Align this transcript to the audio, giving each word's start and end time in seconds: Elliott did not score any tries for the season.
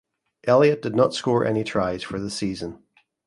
Elliott 0.45 0.81
did 0.81 0.95
not 0.95 1.13
score 1.13 1.45
any 1.45 1.63
tries 1.63 2.01
for 2.01 2.17
the 2.19 2.31
season. 2.31 2.81